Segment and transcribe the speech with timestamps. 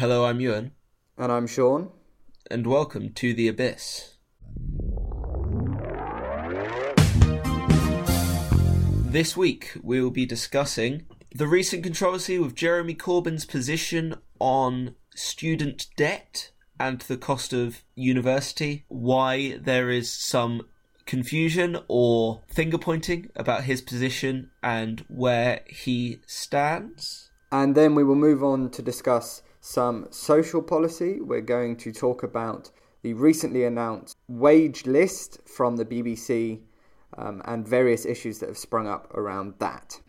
[0.00, 0.72] Hello, I'm Ewan,
[1.18, 1.90] And I'm Sean.
[2.50, 4.14] and welcome to The Abyss.
[9.12, 15.88] This week, we will be discussing the recent controversy with Jeremy Corbyn's position on student
[15.98, 20.62] debt and the cost of university, why there is some
[21.04, 27.28] confusion or finger pointing about his position and where he stands.
[27.52, 31.20] And then we will move on to discuss some social policy.
[31.20, 32.70] We're going to talk about
[33.02, 36.60] the recently announced wage list from the BBC
[37.16, 40.00] um, and various issues that have sprung up around that.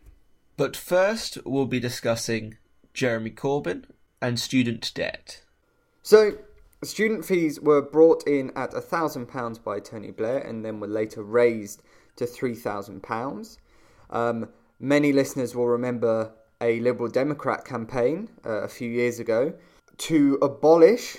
[0.58, 2.58] But first, we'll be discussing
[2.94, 3.86] Jeremy Corbyn
[4.22, 5.44] and student debt.
[6.04, 6.38] So,
[6.84, 11.82] student fees were brought in at £1,000 by Tony Blair and then were later raised
[12.18, 13.58] to £3,000.
[14.10, 19.54] Um, many listeners will remember a Liberal Democrat campaign uh, a few years ago
[19.98, 21.18] to abolish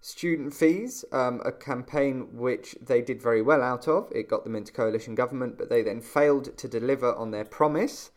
[0.00, 4.10] student fees, um, a campaign which they did very well out of.
[4.14, 8.10] It got them into coalition government, but they then failed to deliver on their promise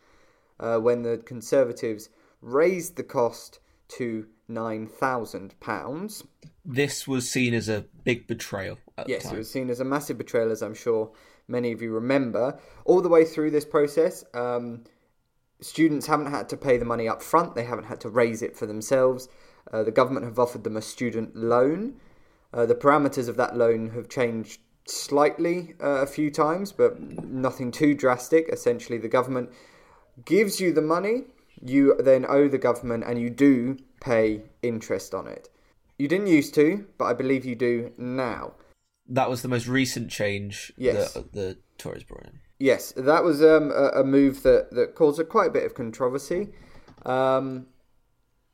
[0.58, 2.08] uh, when the Conservatives
[2.40, 3.58] raised the cost
[3.88, 6.22] to £9,000.
[6.64, 10.16] This was seen as a big betrayal at Yes, it was seen as a massive
[10.16, 11.10] betrayal, as I'm sure
[11.48, 12.58] many of you remember.
[12.86, 14.84] All the way through this process, um,
[15.60, 18.56] students haven't had to pay the money up front, they haven't had to raise it
[18.56, 19.28] for themselves.
[19.72, 21.94] Uh, the government have offered them a student loan.
[22.52, 27.70] Uh, the parameters of that loan have changed slightly uh, a few times, but nothing
[27.70, 28.48] too drastic.
[28.52, 29.50] Essentially, the government
[30.24, 31.24] gives you the money,
[31.60, 35.48] you then owe the government, and you do pay interest on it.
[35.98, 38.52] You didn't used to, but I believe you do now.
[39.08, 41.12] That was the most recent change Yes.
[41.14, 42.40] that the Tories brought in.
[42.58, 45.74] Yes, that was um, a, a move that, that caused a quite a bit of
[45.74, 46.48] controversy.
[47.04, 47.66] Um,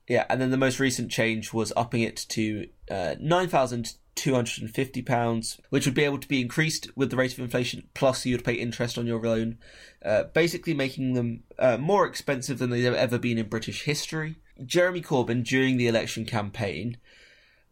[0.09, 4.35] Yeah, and then the most recent change was upping it to uh, nine thousand two
[4.35, 7.39] hundred and fifty pounds, which would be able to be increased with the rate of
[7.39, 7.89] inflation.
[7.95, 9.59] Plus, you would pay interest on your loan,
[10.05, 14.35] uh, basically making them uh, more expensive than they've ever been in British history.
[14.67, 16.97] Jeremy Corbyn, during the election campaign,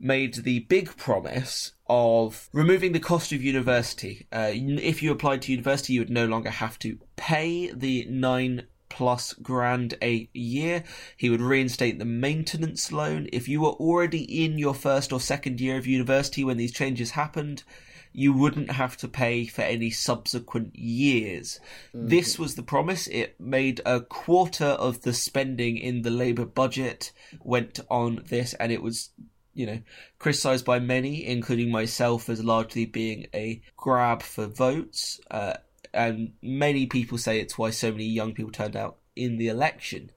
[0.01, 4.27] made the big promise of removing the cost of university.
[4.33, 8.67] Uh, if you applied to university, you would no longer have to pay the nine
[8.89, 10.85] plus grand a year.
[11.17, 13.29] He would reinstate the maintenance loan.
[13.33, 17.13] If you were already in your first or second year of university when these changes
[17.13, 17.65] happened,
[18.13, 21.61] you wouldn't have to pay for any subsequent years.
[21.93, 23.07] This was the promise.
[23.07, 28.73] It made a quarter of the spending in the Labour budget went on this, and
[28.73, 29.11] it was
[29.59, 29.81] you know,
[30.21, 35.21] criticised by many, including myself, as largely being a grab for votes.
[35.33, 35.55] Uh,
[35.93, 40.13] and many people say it's why so many young people turned out in the election.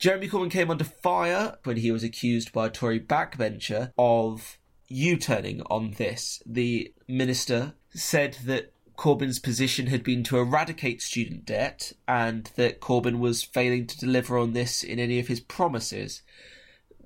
[0.00, 4.58] Jeremy Corbyn came under fire when he was accused by a Tory backbencher of
[4.88, 6.42] U turning on this.
[6.44, 13.20] The minister said that Corbyn's position had been to eradicate student debt and that Corbyn
[13.20, 16.22] was failing to deliver on this in any of his promises.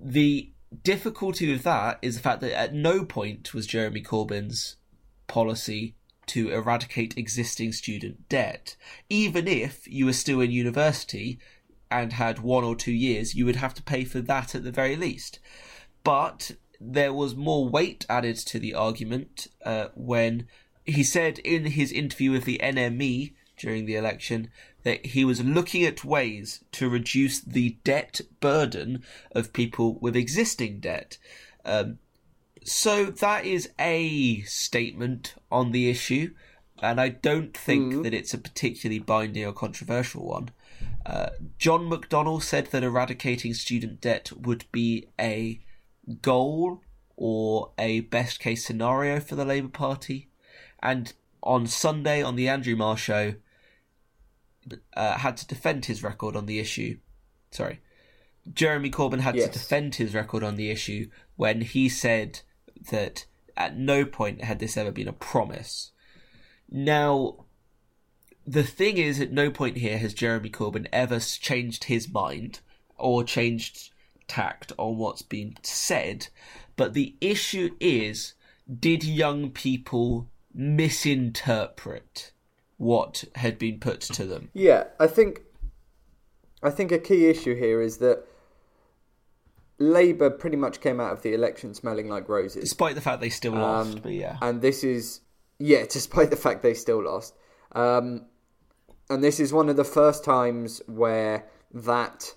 [0.00, 0.50] The
[0.82, 4.76] difficulty with that is the fact that at no point was Jeremy Corbyn's
[5.26, 5.94] policy
[6.26, 8.76] to eradicate existing student debt.
[9.08, 11.38] Even if you were still in university
[11.90, 14.72] and had one or two years, you would have to pay for that at the
[14.72, 15.38] very least.
[16.02, 20.46] But there was more weight added to the argument uh, when
[20.84, 24.50] he said in his interview with the NME during the election
[24.86, 29.02] that he was looking at ways to reduce the debt burden
[29.32, 31.18] of people with existing debt.
[31.64, 31.98] Um,
[32.64, 36.34] so that is a statement on the issue,
[36.80, 40.50] and I don't think that it's a particularly binding or controversial one.
[41.04, 45.60] Uh, John McDonnell said that eradicating student debt would be a
[46.22, 46.80] goal
[47.16, 50.28] or a best case scenario for the Labour Party.
[50.80, 53.34] And on Sunday on the Andrew Marr show,
[54.94, 56.98] uh, had to defend his record on the issue.
[57.50, 57.80] Sorry.
[58.52, 59.46] Jeremy Corbyn had Yes.
[59.46, 62.40] to defend his record on the issue when he said
[62.90, 63.26] that
[63.56, 65.90] at no point had this ever been a promise.
[66.70, 67.46] Now,
[68.46, 72.60] the thing is, at no point here has Jeremy Corbyn ever changed his mind
[72.96, 73.90] or changed
[74.28, 76.28] tact on what's been said.
[76.76, 78.34] But the issue is,
[78.78, 82.32] did young people misinterpret
[82.76, 84.50] what had been put to them?
[84.54, 85.42] yeah, I think
[86.62, 88.24] I think a key issue here is that
[89.78, 92.62] Labour pretty much came out of the election smelling like roses.
[92.62, 94.38] Despite the fact they still lost, but yeah.
[94.42, 95.20] and this is
[95.58, 97.34] yeah, despite the fact they still lost.
[97.72, 98.26] Um,
[99.08, 102.34] and this is one of the first times where that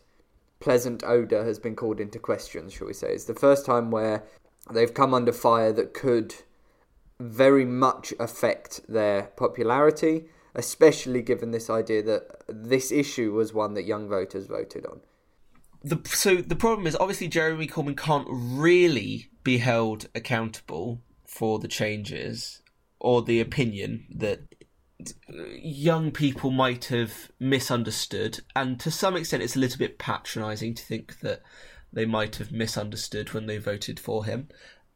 [0.59, 3.13] pleasant odour has been called into question, shall we say.
[3.13, 4.23] It's the first time where
[4.71, 6.35] they've come under fire that could
[7.19, 10.25] very much affect their popularity,
[10.55, 15.01] especially given this idea that this issue was one that young voters voted on.
[15.83, 21.67] The, so the problem is obviously Jeremy Corbyn can't really be held accountable for the
[21.67, 22.61] changes
[22.99, 24.41] or the opinion that
[25.01, 30.73] uh, young people might have misunderstood, and to some extent, it's a little bit patronising
[30.75, 31.41] to think that
[31.93, 34.49] they might have misunderstood when they voted for him.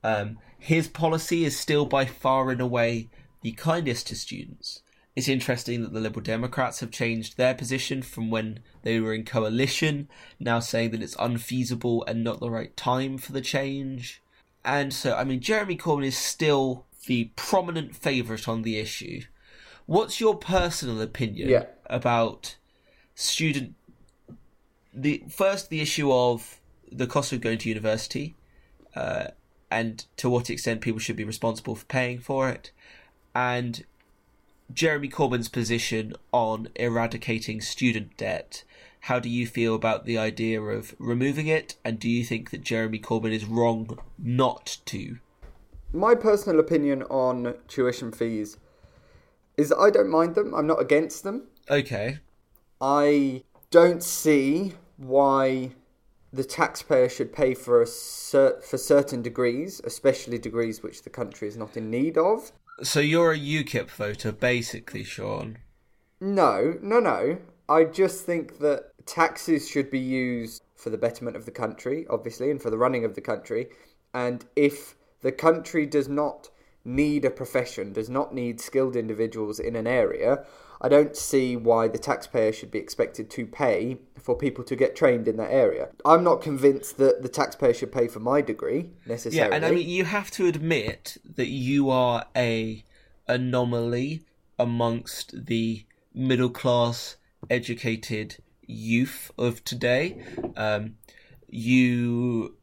[0.03, 3.09] Um, his policy is still by far and away
[3.41, 4.81] the kindest to students.
[5.15, 9.25] It's interesting that the Liberal Democrats have changed their position from when they were in
[9.25, 10.09] coalition,
[10.39, 14.21] now saying that it's unfeasible and not the right time for the change.
[14.65, 19.21] And so, I mean, Jeremy Corbyn is still the prominent favourite on the issue.
[19.85, 21.65] What's your personal opinion yeah.
[21.87, 22.55] about
[23.13, 23.75] student
[24.93, 26.59] the first the issue of
[26.91, 28.35] the cost of going to university,
[28.95, 29.27] uh,
[29.73, 32.71] and to what extent people should be responsible for paying for it,
[33.33, 33.83] and
[34.71, 38.63] Jeremy Corbyn's position on eradicating student debt.
[39.01, 42.61] How do you feel about the idea of removing it, and do you think that
[42.61, 45.17] Jeremy Corbyn is wrong not to?
[45.91, 48.57] My personal opinion on tuition fees
[49.57, 50.53] is that I don't mind them.
[50.53, 51.47] I'm not against them.
[51.69, 52.19] Okay.
[52.79, 55.71] I don't see why
[56.33, 61.47] the taxpayer should pay for a cert- for certain degrees, especially degrees which the country
[61.47, 62.51] is not in need of.
[62.81, 65.59] So you're a UKIP voter, basically, Sean.
[66.19, 67.37] No, no, no.
[67.69, 72.49] I just think that taxes should be used for the betterment of the country, obviously,
[72.49, 73.69] and for the running of the country.
[74.13, 76.49] And if the country does not
[76.85, 80.45] need a profession, does not need skilled individuals in an area,
[80.81, 84.97] I don't see why the taxpayer should be expected to pay for people to get
[84.97, 85.89] trained in that area.
[86.03, 89.49] I'm not convinced that the taxpayer should pay for my degree necessarily.
[89.49, 92.83] Yeah, and I mean you have to admit that you are a
[93.29, 94.23] anomaly
[94.59, 97.15] amongst the middle class
[97.49, 100.21] educated youth of today.
[100.57, 100.95] Um,
[101.47, 102.57] you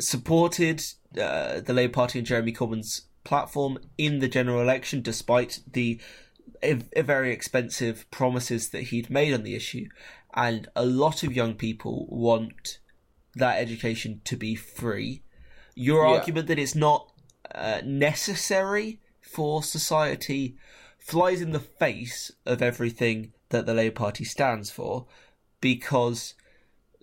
[0.00, 0.82] supported
[1.20, 6.00] uh, the Labour Party and Jeremy Corbyn's platform in the general election, despite the
[6.62, 9.88] very expensive promises that he'd made on the issue.
[10.34, 12.78] And a lot of young people want
[13.34, 15.22] that education to be free.
[15.74, 16.14] Your yeah.
[16.14, 17.12] argument that it's not
[17.54, 20.56] uh, necessary for society
[20.98, 25.06] flies in the face of everything that the Labour Party stands for
[25.60, 26.34] because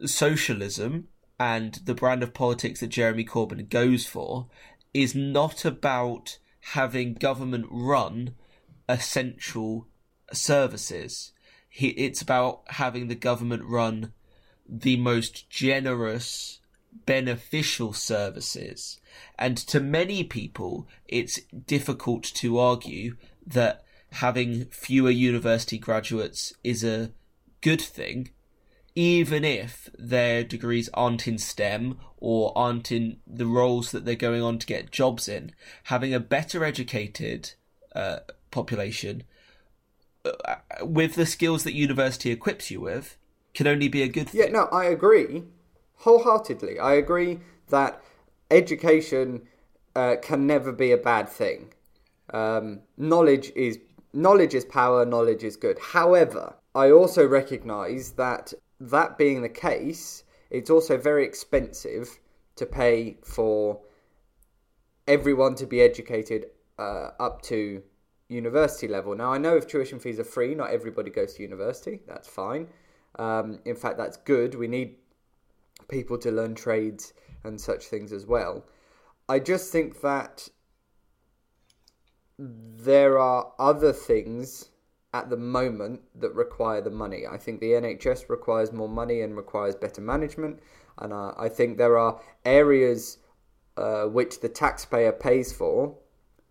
[0.06, 1.08] socialism
[1.40, 4.48] and the brand of politics that Jeremy Corbyn goes for
[4.94, 6.38] is not about
[6.74, 8.36] having government run
[8.88, 9.88] essential
[10.32, 11.32] services.
[11.74, 14.14] It's about having the government run
[14.68, 16.60] the most generous,
[17.06, 19.00] beneficial services.
[19.40, 23.16] And to many people, it's difficult to argue
[23.46, 23.84] that
[24.14, 27.12] having fewer university graduates is a
[27.62, 28.30] good thing
[28.96, 34.42] even if their degrees aren't in STEM or aren't in the roles that they're going
[34.42, 35.52] on to get jobs in,
[35.86, 37.54] having a better educated
[37.96, 38.20] uh,
[38.52, 39.24] population
[40.26, 43.18] uh, with the skills that university equips you with
[43.54, 44.42] can only be a good thing.
[44.42, 45.44] Yeah, no, I agree
[46.02, 46.80] wholeheartedly.
[46.80, 47.40] I agree
[47.70, 48.02] that
[48.50, 49.44] education
[49.96, 51.74] uh, can never be a bad thing.
[52.34, 53.80] Um, knowledge is
[54.14, 55.06] knowledge is power.
[55.06, 55.78] Knowledge is good.
[55.80, 62.20] However, I also recognise that that being the case, it's also very expensive
[62.56, 63.80] to pay for
[65.08, 66.48] everyone to be educated
[66.80, 67.84] uh, up to
[68.28, 69.16] university level.
[69.16, 72.00] Now, I know if tuition fees are free, not everybody goes to university.
[72.08, 72.68] That's fine.
[73.20, 74.56] Um, in fact, that's good.
[74.56, 74.96] We need
[75.88, 78.66] people to learn trades and such things as well.
[79.30, 80.50] I just think that
[82.40, 84.71] there are other things
[85.14, 87.26] at the moment that require the money.
[87.30, 90.60] I think the NHS requires more money and requires better management,
[90.98, 93.18] and uh, I think there are areas
[93.78, 95.98] uh, which the taxpayer pays for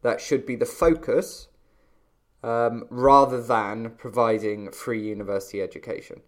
[0.02, 1.49] that should be the focus
[2.43, 6.23] um, rather than providing free university education.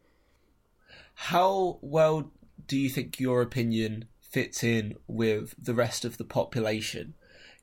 [1.15, 2.33] How well
[2.67, 7.15] do you think your opinion fits in with the rest of the population?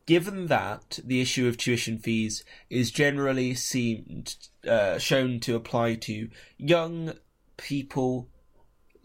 [0.05, 4.25] Given that the issue of tuition fees is generally seen
[4.67, 7.13] uh, shown to apply to young
[7.57, 8.29] people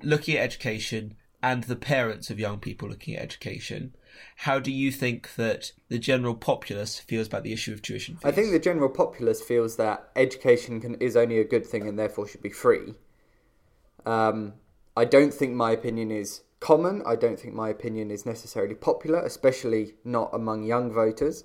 [0.02, 3.94] looking at education and the parents of young people looking at education,
[4.36, 8.24] how do you think that the general populace feels about the issue of tuition fees?
[8.24, 11.98] I think the general populace feels that education can, is only a good thing and
[11.98, 12.94] therefore should be free.
[14.06, 14.54] Um,
[14.96, 17.02] I don't think my opinion is common.
[17.04, 21.44] I don't think my opinion is necessarily popular, especially not among young voters.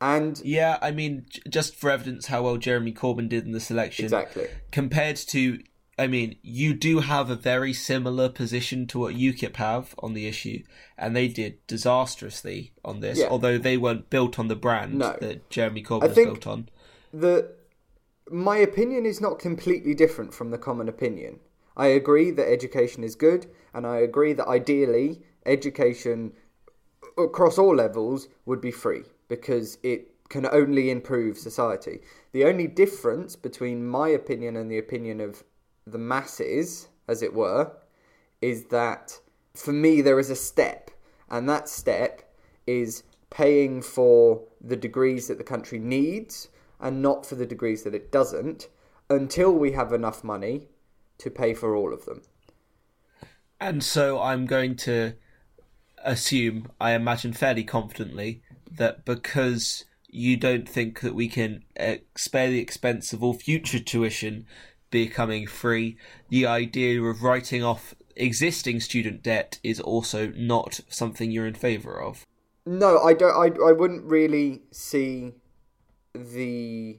[0.00, 4.06] And yeah, I mean, just for evidence how well Jeremy Corbyn did in the selection,
[4.06, 5.62] exactly compared to,
[5.98, 10.26] I mean, you do have a very similar position to what UKIP have on the
[10.26, 10.62] issue,
[10.96, 13.18] and they did disastrously on this.
[13.18, 13.28] Yeah.
[13.28, 15.16] Although they weren't built on the brand no.
[15.20, 16.70] that Jeremy Corbyn was built on.
[17.12, 17.52] The
[18.30, 21.38] my opinion is not completely different from the common opinion.
[21.76, 26.32] I agree that education is good, and I agree that ideally education
[27.18, 32.00] across all levels would be free because it can only improve society.
[32.32, 35.44] The only difference between my opinion and the opinion of
[35.86, 37.72] the masses, as it were,
[38.40, 39.20] is that
[39.54, 40.90] for me there is a step,
[41.30, 42.22] and that step
[42.66, 46.48] is paying for the degrees that the country needs
[46.80, 48.68] and not for the degrees that it doesn't
[49.08, 50.68] until we have enough money
[51.18, 52.22] to pay for all of them.
[53.60, 55.14] And so I'm going to
[56.04, 61.62] assume, I imagine fairly confidently, that because you don't think that we can
[62.16, 64.46] spare the expense of all future tuition
[64.90, 65.96] becoming free,
[66.28, 72.00] the idea of writing off existing student debt is also not something you're in favour
[72.00, 72.26] of.
[72.66, 73.34] No, I don't.
[73.34, 75.32] I I wouldn't really see
[76.14, 76.98] the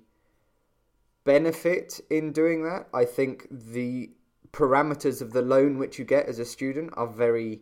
[1.23, 2.87] benefit in doing that.
[2.93, 4.11] I think the
[4.51, 7.61] parameters of the loan which you get as a student are very,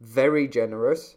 [0.00, 1.16] very generous.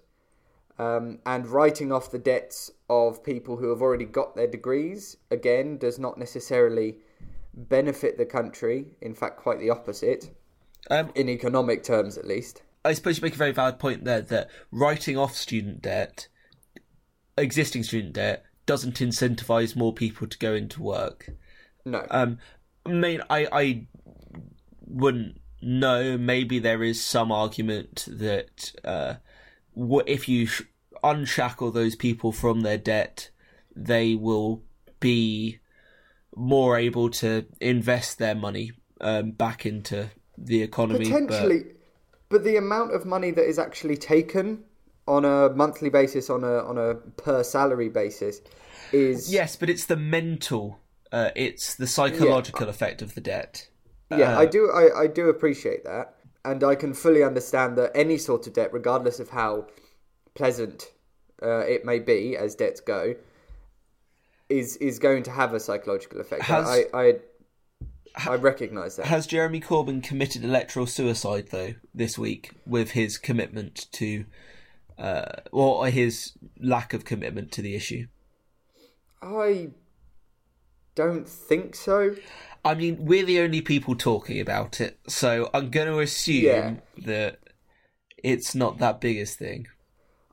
[0.77, 5.77] Um, and writing off the debts of people who have already got their degrees, again,
[5.77, 6.97] does not necessarily
[7.53, 8.87] benefit the country.
[9.01, 10.35] In fact, quite the opposite,
[10.91, 12.61] um, in economic terms at least.
[12.83, 16.27] I suppose you make a very valid point there that writing off student debt,
[17.37, 21.29] existing student debt, doesn't incentivize more people to go into work.
[21.85, 22.05] No.
[22.09, 22.39] Um,
[22.85, 23.87] I mean, I, I
[24.87, 26.17] wouldn't know.
[26.17, 29.15] Maybe there is some argument that uh,
[30.07, 30.47] if you
[31.03, 33.29] unshackle those people from their debt,
[33.75, 34.63] they will
[34.99, 35.59] be
[36.35, 41.05] more able to invest their money um, back into the economy.
[41.05, 41.75] Potentially, but...
[42.29, 44.63] but the amount of money that is actually taken
[45.07, 48.41] on a monthly basis, on a on a per salary basis,
[48.91, 50.79] is yes, but it's the mental,
[51.15, 52.71] uh, it's the psychological yeah.
[52.71, 53.69] effect of the debt.
[54.11, 54.69] Yeah, uh, I do.
[54.69, 58.73] I, I do appreciate that, and I can fully understand that any sort of debt,
[58.73, 59.67] regardless of how
[60.33, 60.91] pleasant
[61.41, 63.15] uh, it may be as debts go,
[64.49, 66.43] is is going to have a psychological effect.
[66.43, 67.13] Has, I, I
[68.27, 69.05] I recognise that.
[69.05, 74.25] Has Jeremy Corbyn committed electoral suicide though this week with his commitment to
[74.97, 78.07] uh, or his lack of commitment to the issue?
[79.21, 79.69] I
[80.95, 82.15] don't think so.
[82.63, 86.73] I mean, we're the only people talking about it, so I'm going to assume yeah.
[87.05, 87.39] that
[88.17, 89.67] it's not that biggest thing.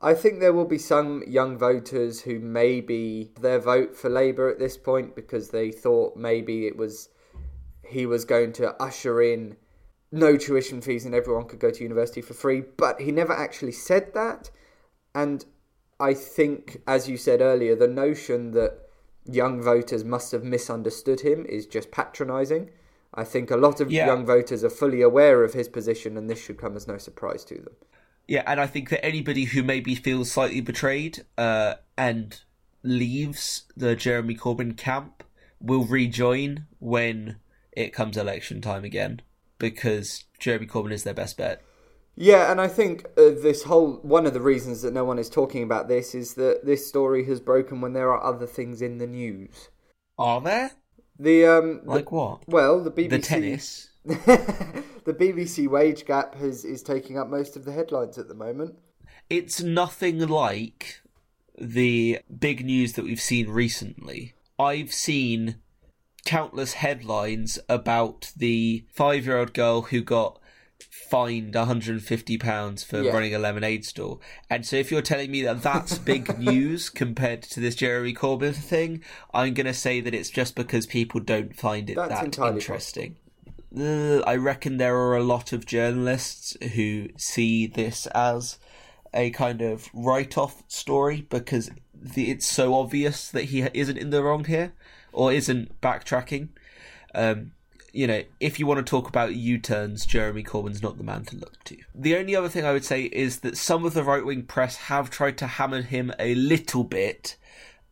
[0.01, 4.59] I think there will be some young voters who maybe their vote for Labour at
[4.59, 7.07] this point because they thought maybe it was
[7.87, 9.55] he was going to usher in
[10.11, 13.71] no tuition fees and everyone could go to university for free, but he never actually
[13.71, 14.49] said that.
[15.15, 15.45] And
[15.99, 18.82] I think, as you said earlier, the notion that
[19.25, 22.69] young voters must have misunderstood him is just patronising.
[23.13, 24.07] I think a lot of yeah.
[24.07, 27.43] young voters are fully aware of his position, and this should come as no surprise
[27.45, 27.73] to them.
[28.27, 32.39] Yeah, and I think that anybody who maybe feels slightly betrayed uh, and
[32.81, 35.23] leaves the Jeremy Corbyn camp
[35.59, 37.37] will rejoin when
[37.71, 39.21] it comes election time again
[39.57, 41.61] because Jeremy Corbyn is their best bet.
[42.15, 45.29] Yeah, and I think uh, this whole one of the reasons that no one is
[45.29, 48.99] talking about this is that this story has broken when there are other things in
[48.99, 49.69] the news.
[50.17, 50.71] Are there?
[51.17, 52.47] The um like the, what?
[52.47, 53.89] Well, the BBC the tennis.
[54.05, 58.77] the BBC wage gap has is taking up most of the headlines at the moment.
[59.29, 61.01] It's nothing like
[61.59, 64.33] the big news that we've seen recently.
[64.59, 65.55] I've seen
[66.25, 70.39] countless headlines about the five year old girl who got
[70.89, 73.11] fined 150 pounds for yeah.
[73.11, 74.19] running a lemonade store.
[74.49, 78.55] And so if you're telling me that that's big news compared to this Jeremy Corbyn
[78.55, 82.53] thing, I'm going to say that it's just because people don't find it that's that
[82.53, 83.17] interesting.
[83.77, 88.59] Uh, I reckon there are a lot of journalists who see this as
[89.13, 94.23] a kind of write-off story because the, it's so obvious that he isn't in the
[94.23, 94.73] wrong here
[95.11, 96.49] or isn't backtracking.
[97.15, 97.51] Um,
[97.93, 101.25] you know, if you want to talk about U turns, Jeremy Corbyn's not the man
[101.25, 101.77] to look to.
[101.93, 104.75] The only other thing I would say is that some of the right wing press
[104.75, 107.37] have tried to hammer him a little bit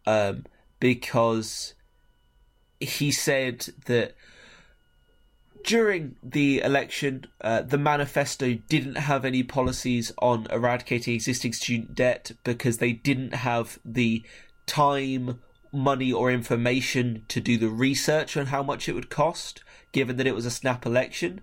[0.07, 0.45] um,
[0.79, 1.75] because
[2.79, 4.15] he said that
[5.63, 12.31] during the election, uh, the manifesto didn't have any policies on eradicating existing student debt
[12.43, 14.23] because they didn't have the
[14.65, 15.39] time,
[15.71, 20.27] money, or information to do the research on how much it would cost, given that
[20.27, 21.41] it was a snap election.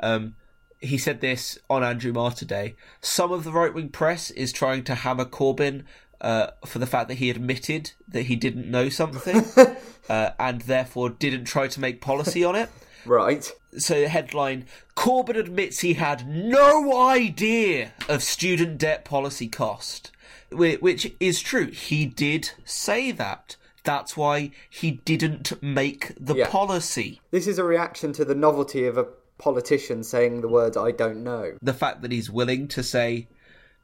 [0.00, 0.34] Um,
[0.80, 2.74] he said this on Andrew Marr Day.
[3.00, 5.84] Some of the right wing press is trying to hammer Corbyn
[6.20, 9.44] uh, for the fact that he admitted that he didn't know something
[10.08, 12.70] uh, and therefore didn't try to make policy on it.
[13.06, 13.50] Right.
[13.78, 14.66] So, the headline
[14.96, 20.10] Corbyn admits he had no idea of student debt policy cost,
[20.50, 21.70] which is true.
[21.70, 23.56] He did say that.
[23.84, 26.48] That's why he didn't make the yeah.
[26.48, 27.20] policy.
[27.30, 29.06] This is a reaction to the novelty of a
[29.38, 31.56] politician saying the words I don't know.
[31.62, 33.28] The fact that he's willing to say,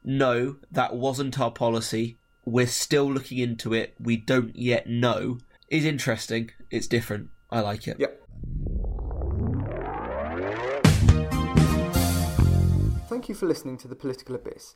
[0.03, 2.17] no, that wasn't our policy.
[2.45, 3.95] We're still looking into it.
[3.99, 5.39] We don't yet know.
[5.69, 6.51] Is interesting.
[6.71, 7.29] It's different.
[7.51, 7.99] I like it.
[7.99, 8.23] Yep.
[13.09, 14.75] Thank you for listening to The Political Abyss.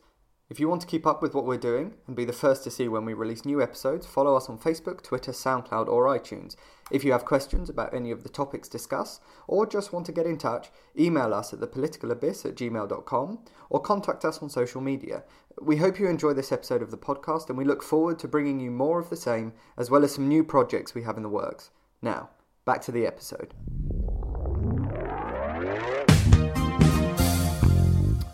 [0.51, 2.72] If you want to keep up with what we're doing and be the first to
[2.72, 6.58] see when we release new episodes, follow us on Facebook, Twitter, SoundCloud, or iTunes.
[6.91, 10.25] If you have questions about any of the topics discussed, or just want to get
[10.25, 13.39] in touch, email us at thepoliticalabyss at gmail.com
[13.70, 15.24] or contact us on social media.
[15.62, 18.60] We hope you enjoy this episode of the podcast and we look forward to bringing
[18.60, 21.29] you more of the same, as well as some new projects we have in the
[21.29, 21.70] works.
[22.01, 22.29] Now,
[22.65, 23.53] back to the episode.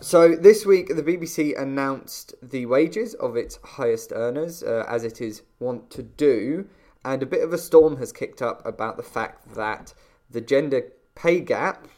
[0.08, 5.20] So this week, the BBC announced the wages of its highest earners, uh, as it
[5.20, 6.66] is wont to do,
[7.04, 9.92] and a bit of a storm has kicked up about the fact that
[10.30, 10.84] the gender
[11.14, 11.88] pay gap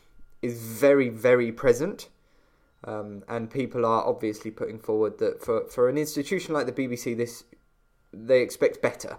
[0.42, 2.08] is very, very present.
[2.82, 7.16] Um, and people are obviously putting forward that for, for an institution like the BBC,
[7.16, 7.44] this
[8.12, 9.18] they expect better.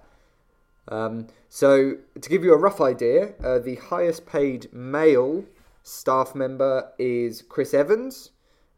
[0.90, 5.46] Um, so, to give you a rough idea, uh, the highest paid male
[5.82, 8.32] staff member is Chris Evans,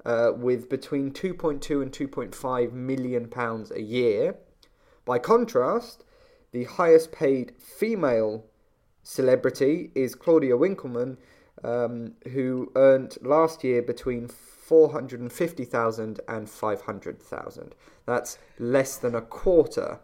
[0.05, 4.35] uh, with between 2.2 and 2.5 million pounds a year.
[5.05, 6.03] By contrast,
[6.51, 8.45] the highest paid female
[9.03, 11.17] celebrity is Claudia Winkleman,
[11.63, 17.75] um, who earned last year between 450,000 and 500,000.
[18.05, 19.99] That's less than a quarter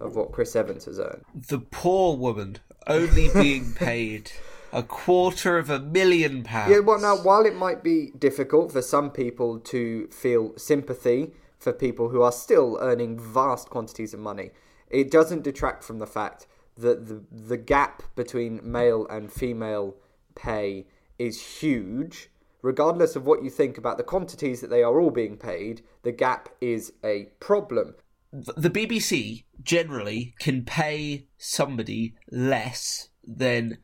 [0.00, 1.22] of what Chris Evans has earned.
[1.34, 4.30] The poor woman only being paid
[4.74, 6.72] a quarter of a million pounds.
[6.72, 11.72] Yeah, well, now, while it might be difficult for some people to feel sympathy for
[11.72, 14.50] people who are still earning vast quantities of money,
[14.90, 19.94] it doesn't detract from the fact that the, the gap between male and female
[20.34, 20.86] pay
[21.18, 22.30] is huge.
[22.60, 26.12] Regardless of what you think about the quantities that they are all being paid, the
[26.12, 27.94] gap is a problem.
[28.32, 33.78] The BBC generally can pay somebody less than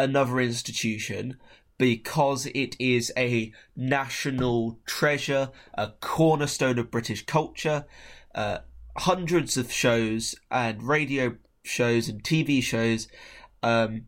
[0.00, 1.36] another institution
[1.78, 7.86] because it is a national treasure, a cornerstone of British culture.
[8.34, 8.58] Uh,
[8.96, 13.08] hundreds of shows and radio shows and TV shows
[13.62, 14.02] um,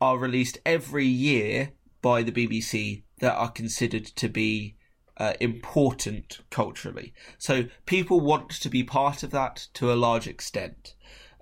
[0.00, 4.76] are released every year by the BBC that are considered to be
[5.16, 7.12] uh, important culturally.
[7.38, 10.94] So people want to be part of that to a large extent.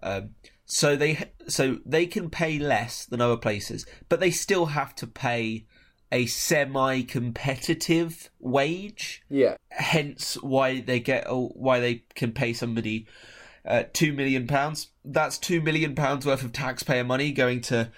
[0.02, 0.30] Um,
[0.68, 5.06] so they so they can pay less than other places, but they still have to
[5.06, 5.66] pay
[6.12, 9.22] a semi-competitive wage.
[9.28, 9.56] Yeah.
[9.70, 13.06] Hence, why they get why they can pay somebody
[13.64, 14.88] uh, two million pounds.
[15.04, 17.90] That's two million pounds worth of taxpayer money going to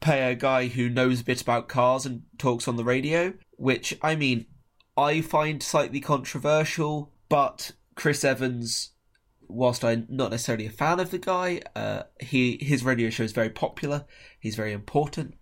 [0.00, 3.34] pay a guy who knows a bit about cars and talks on the radio.
[3.56, 4.46] Which I mean,
[4.96, 8.90] I find slightly controversial, but Chris Evans
[9.48, 13.32] whilst I'm not necessarily a fan of the guy, uh, he his radio show is
[13.32, 14.04] very popular.
[14.38, 15.34] He's very important.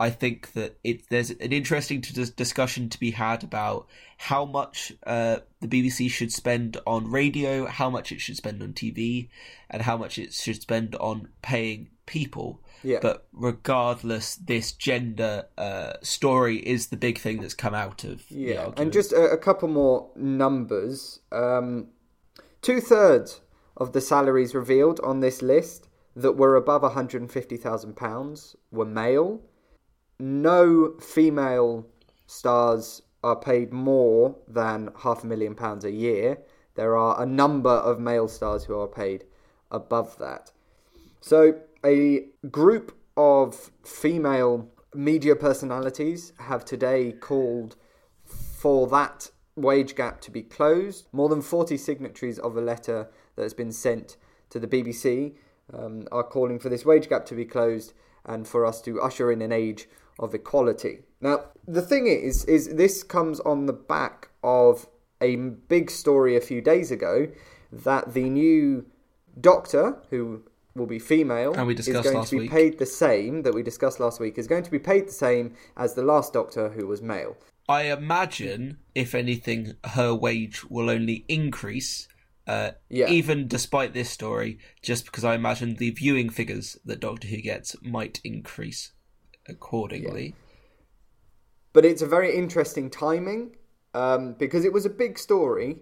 [0.00, 5.38] I think that it there's an interesting discussion to be had about how much uh,
[5.60, 9.28] the BBC should spend on radio, how much it should spend on TV,
[9.68, 12.62] and how much it should spend on paying people.
[12.84, 13.00] Yeah.
[13.02, 18.22] But regardless, this gender uh, story is the big thing that's come out of.
[18.30, 21.18] Yeah, and just a, a, couple more numbers.
[21.32, 21.88] Um,
[22.62, 23.40] Two thirds
[23.78, 29.40] of the salaries revealed on this list that were above £150,000 were male.
[30.18, 31.86] No female
[32.26, 36.38] stars are paid more than half a million pounds a year.
[36.74, 39.24] There are a number of male stars who are paid
[39.70, 40.52] above that.
[41.20, 47.76] So, a group of female media personalities have today called
[48.24, 51.06] for that wage gap to be closed.
[51.12, 54.16] More than 40 signatories of a letter that has been sent
[54.50, 55.34] to the BBC
[55.72, 57.92] um, are calling for this wage gap to be closed
[58.26, 60.98] and for us to usher in an age of equality.
[61.20, 64.88] Now, the thing is, is this comes on the back of
[65.20, 67.28] a big story a few days ago
[67.72, 68.86] that the new
[69.40, 70.42] doctor, who
[70.74, 72.50] will be female, And we is going to be week.
[72.50, 74.36] paid the same that we discussed last week.
[74.36, 77.36] Is going to be paid the same as the last doctor, who was male.
[77.68, 82.08] I imagine, if anything, her wage will only increase.
[82.48, 83.08] Uh, Yeah.
[83.10, 87.76] Even despite this story, just because I imagine the viewing figures that Doctor Who gets
[87.82, 88.92] might increase
[89.46, 90.34] accordingly.
[91.74, 93.56] But it's a very interesting timing
[93.94, 95.80] um, because it was a big story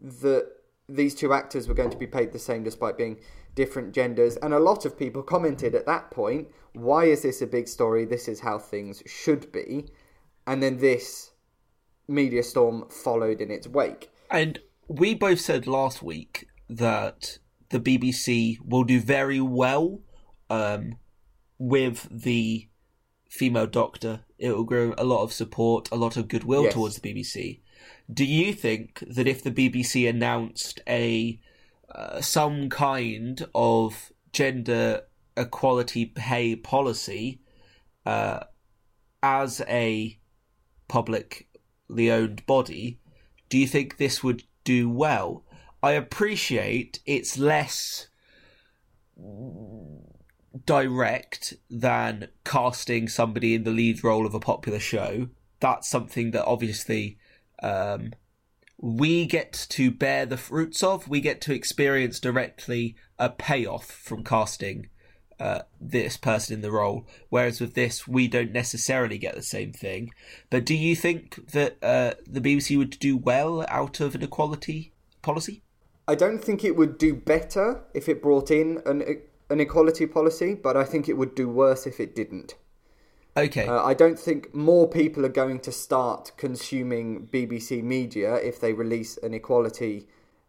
[0.00, 0.48] that
[0.88, 3.18] these two actors were going to be paid the same despite being
[3.54, 4.36] different genders.
[4.36, 8.04] And a lot of people commented at that point, why is this a big story?
[8.04, 9.86] This is how things should be.
[10.46, 11.30] And then this
[12.08, 14.10] media storm followed in its wake.
[14.30, 17.38] And we both said last week that
[17.70, 20.00] the BBC will do very well
[20.50, 20.96] um,
[21.58, 22.68] with the
[23.30, 24.20] female doctor.
[24.38, 26.74] It will grow a lot of support, a lot of goodwill Yes.
[26.74, 27.60] towards the BBC.
[28.12, 31.40] Do you think that if the BBC announced a
[31.94, 35.02] uh, some kind of gender
[35.36, 37.40] equality pay policy
[38.06, 38.40] uh,
[39.22, 40.18] as a
[40.88, 42.98] publicly owned body,
[43.48, 45.44] do you think this would do well?
[45.82, 48.08] I appreciate it's less
[50.64, 55.28] direct than casting somebody in the lead role of a popular show.
[55.60, 57.18] That's something that obviously
[57.62, 58.12] um,
[58.78, 61.08] we get to bear the fruits of.
[61.08, 64.88] We get to experience directly a payoff from casting
[65.42, 67.04] uh, this person in the role.
[67.28, 70.12] Whereas with this, we don't necessarily get the same thing.
[70.50, 74.92] But do you think that uh, the BBC would do well out of an equality
[75.20, 75.62] policy?
[76.06, 79.02] I don't think it would do better if it brought in an,
[79.50, 82.54] an equality policy, but I think it would do worse if it didn't.
[83.36, 83.66] Okay.
[83.66, 88.74] Uh, I don't think more people are going to start consuming BBC media if they
[88.74, 90.06] release an equality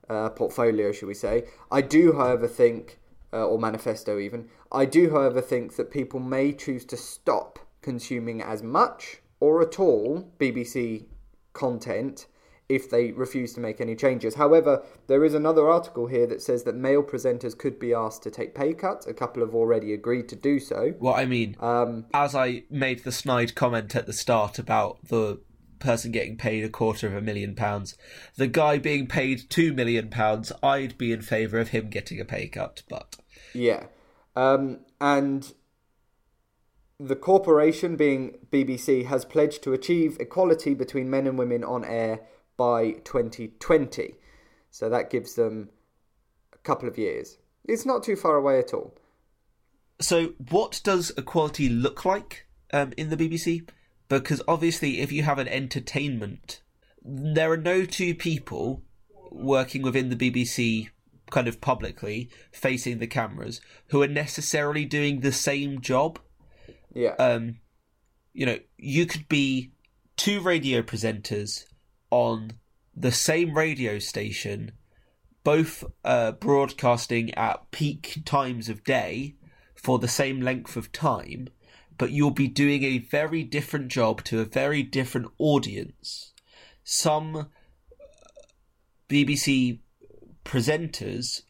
[0.08, 1.46] uh, portfolio, should we say.
[1.72, 3.00] I do, however, think,
[3.34, 8.42] uh, or manifesto even, I do, however, think that people may choose to stop consuming
[8.42, 11.06] as much or at all BBC
[11.54, 12.28] content
[12.70, 14.36] if they refuse to make any changes.
[14.36, 18.32] However, there is another article here that says that male presenters could be asked to
[18.32, 19.06] take pay cuts.
[19.06, 20.94] A couple have already agreed to do so.
[21.00, 25.42] What I mean, Um, as I made the snide comment at the start about the
[25.84, 27.96] person getting paid a quarter of a million pounds,
[28.36, 32.26] the guy being paid two million pounds, I'd be in favour of him getting a
[32.26, 32.82] pay cut.
[32.90, 33.18] But
[33.54, 33.86] Yeah.
[34.36, 35.54] Um, and
[37.00, 42.22] the corporation, being BBC, has pledged to achieve equality between men and women on air
[42.58, 44.16] by 2020.
[44.72, 45.70] So that gives them
[46.54, 47.38] a couple of years.
[47.66, 48.96] It's not too far away at all.
[50.02, 53.68] so, what does equality look like um, in the BBC?
[54.20, 56.62] Because obviously, if you have an entertainment,
[57.04, 58.84] there are no two people
[59.32, 60.90] working within the BBC
[61.32, 66.20] kind of publicly facing the cameras who are necessarily doing the same job.
[66.94, 67.16] Yeah.
[67.18, 67.58] um,
[68.34, 69.72] you know, you could be
[70.18, 71.66] two radio presenters
[72.10, 72.54] on
[72.96, 74.72] the same radio station,
[75.44, 79.36] both uh, broadcasting at peak times of day
[79.76, 81.50] for the same length of time,
[81.98, 86.34] but you'll be doing a very different job to a very different audience.
[86.84, 87.44] Some uh,
[89.10, 89.80] BBC
[90.44, 91.44] presenters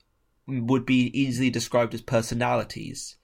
[0.47, 3.15] would be easily described as personalities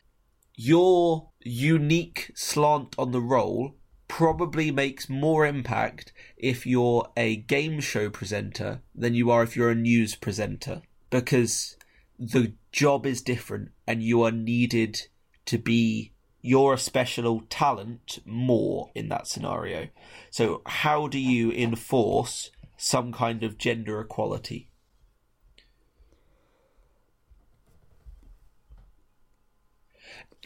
[0.62, 3.78] your unique slant on the role
[4.10, 9.72] probably makes more impact if you're a game show presenter than you are if you're
[9.72, 11.78] a news presenter because
[12.18, 15.08] the job is different and you are needed
[15.46, 19.90] to be you're a special talent more in that scenario.
[20.30, 24.70] So how do you enforce some kind of gender equality?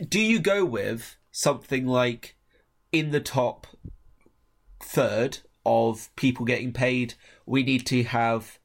[0.10, 2.36] Do you go with something like
[2.91, 3.67] in the top
[4.82, 8.60] third of people getting paid we need to have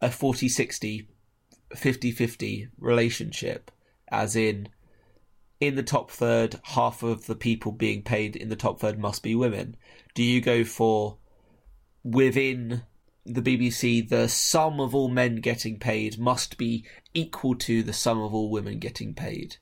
[0.00, 1.08] a 40 60
[1.74, 3.70] 50 50 relationship
[4.08, 4.68] as in
[5.66, 9.22] in the top third half of the people being paid in the top third must
[9.22, 9.76] be women
[10.14, 11.16] do you go for
[12.02, 12.82] within
[13.26, 18.20] the BBC the sum of all men getting paid must be equal to the sum
[18.20, 19.56] of all women getting paid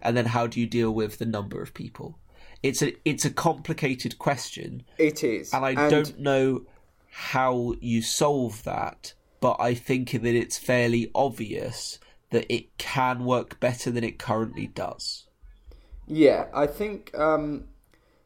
[0.00, 2.18] and then how do you deal with the number of people
[2.62, 5.52] it's a it's a complicated question it is.
[5.52, 6.62] and I don't know
[7.10, 11.98] how you solve that, but I think that it's fairly obvious
[12.30, 15.26] that it can work better than it currently does.
[16.10, 17.64] Yeah, I think um,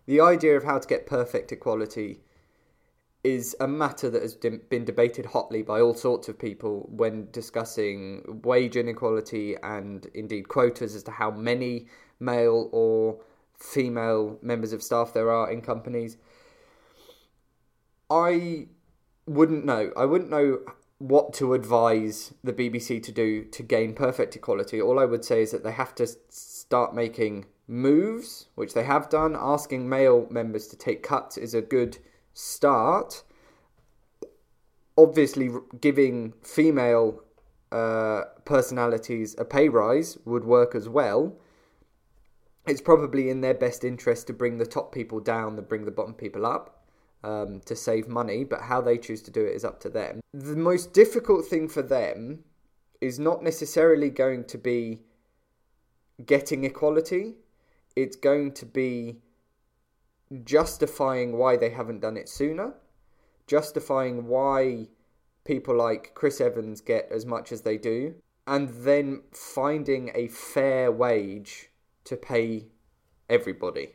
[0.07, 2.21] the idea of how to get perfect equality
[3.25, 8.41] is a matter that has been debated hotly by all sorts of people when discussing
[8.45, 11.87] wage inequality and indeed quotas as to how many
[12.21, 13.19] male or
[13.57, 16.17] female members of staff there are in companies.
[18.09, 18.69] I
[19.27, 19.93] wouldn't know.
[19.97, 20.61] I wouldn't know
[20.99, 24.81] what to advise the BBC to do to gain perfect equality.
[24.81, 29.09] All I would say is that they have to start making moves, which they have
[29.09, 29.37] done.
[29.39, 31.99] Asking male members to take cuts is a good
[32.35, 33.23] start.
[34.97, 37.23] Obviously, giving female
[37.71, 41.37] uh, personalities a pay rise would work as well.
[42.67, 45.91] It's probably in their best interest to bring the top people down than bring the
[45.91, 46.85] bottom people up
[47.25, 50.21] um, to save money, but how they choose to do it is up to them.
[50.33, 52.45] The most difficult thing for them
[53.01, 55.01] is not necessarily going to be
[56.25, 57.35] getting equality,
[57.97, 59.19] it's going to be
[60.45, 62.75] justifying why they haven't done it sooner,
[63.47, 64.89] justifying why
[65.45, 68.15] people like Chris Evans get as much as they do,
[68.47, 71.71] and then finding a fair wage
[72.05, 72.67] to pay
[73.29, 73.91] everybody.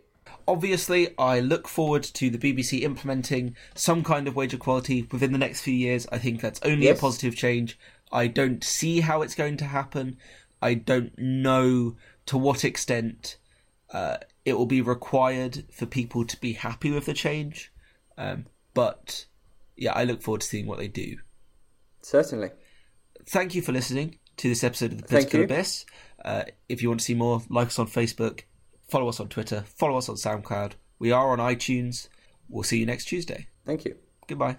[0.47, 5.37] Obviously, I look forward to the BBC implementing some kind of wage equality within the
[5.37, 6.07] next few years.
[6.11, 6.97] I think that's only yes.
[6.97, 7.77] a positive change.
[8.11, 10.17] I don't see how it's going to happen.
[10.61, 11.95] I don't know
[12.27, 13.37] to what extent
[13.91, 17.71] uh, it will be required for people to be happy with the change.
[18.17, 19.25] Um, but
[19.75, 21.17] yeah, I look forward to seeing what they do.
[22.01, 22.51] Certainly.
[23.25, 25.85] Thank you for listening to this episode of the Political Abyss.
[26.23, 28.41] Uh, if you want to see more, like us on Facebook,
[28.87, 30.73] follow us on Twitter, follow us on SoundCloud.
[30.99, 32.07] We are on iTunes.
[32.49, 33.47] We'll see you next Tuesday.
[33.65, 33.97] Thank you.
[34.27, 34.57] Goodbye.